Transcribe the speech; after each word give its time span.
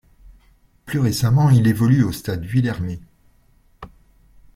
Plus 0.85 0.97
récemment, 0.97 1.51
il 1.51 1.67
évolue 1.67 2.01
au 2.03 2.11
stade 2.11 2.43
Vuillermet. 2.43 2.99